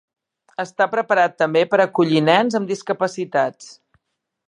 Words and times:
Està 0.63 0.87
preparat 0.93 1.35
també 1.43 1.63
per 1.75 1.81
a 1.81 1.87
acollir 1.91 2.25
nens 2.31 2.61
amb 2.61 2.75
discapacitats. 2.75 3.73